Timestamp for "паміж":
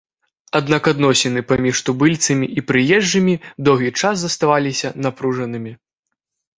1.51-1.83